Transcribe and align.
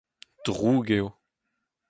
Drouk 0.47 0.87
eo. 0.97 1.07